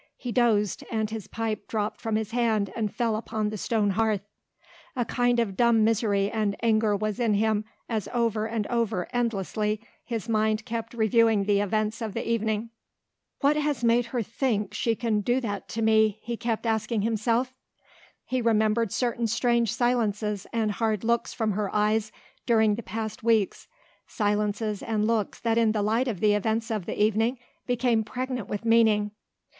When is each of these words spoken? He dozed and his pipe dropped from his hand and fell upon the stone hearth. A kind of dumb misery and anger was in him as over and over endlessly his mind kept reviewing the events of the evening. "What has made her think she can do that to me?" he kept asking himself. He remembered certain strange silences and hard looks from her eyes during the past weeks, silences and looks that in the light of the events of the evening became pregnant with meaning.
He 0.17 0.31
dozed 0.31 0.83
and 0.89 1.11
his 1.11 1.27
pipe 1.27 1.67
dropped 1.67 2.01
from 2.01 2.15
his 2.15 2.31
hand 2.31 2.73
and 2.75 2.91
fell 2.91 3.15
upon 3.15 3.51
the 3.51 3.55
stone 3.57 3.91
hearth. 3.91 4.23
A 4.95 5.05
kind 5.05 5.39
of 5.39 5.55
dumb 5.55 5.83
misery 5.83 6.27
and 6.31 6.55
anger 6.63 6.95
was 6.97 7.19
in 7.19 7.35
him 7.35 7.65
as 7.87 8.07
over 8.11 8.47
and 8.47 8.65
over 8.65 9.07
endlessly 9.13 9.79
his 10.03 10.27
mind 10.27 10.65
kept 10.65 10.95
reviewing 10.95 11.43
the 11.43 11.61
events 11.61 12.01
of 12.01 12.15
the 12.15 12.27
evening. 12.27 12.71
"What 13.41 13.55
has 13.57 13.83
made 13.83 14.07
her 14.07 14.23
think 14.23 14.73
she 14.73 14.95
can 14.95 15.21
do 15.21 15.39
that 15.39 15.69
to 15.69 15.83
me?" 15.83 16.17
he 16.23 16.35
kept 16.35 16.65
asking 16.65 17.03
himself. 17.03 17.53
He 18.25 18.41
remembered 18.41 18.91
certain 18.91 19.27
strange 19.27 19.71
silences 19.71 20.47
and 20.51 20.71
hard 20.71 21.03
looks 21.03 21.31
from 21.31 21.51
her 21.51 21.69
eyes 21.75 22.11
during 22.47 22.73
the 22.73 22.81
past 22.81 23.21
weeks, 23.21 23.67
silences 24.07 24.81
and 24.81 25.05
looks 25.05 25.39
that 25.41 25.59
in 25.59 25.73
the 25.73 25.83
light 25.83 26.07
of 26.07 26.21
the 26.21 26.33
events 26.33 26.71
of 26.71 26.87
the 26.87 26.99
evening 26.99 27.37
became 27.67 28.03
pregnant 28.03 28.47
with 28.47 28.65
meaning. 28.65 29.11